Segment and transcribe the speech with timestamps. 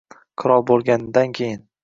[0.43, 1.65] -Qirol bo'lganidan keyin.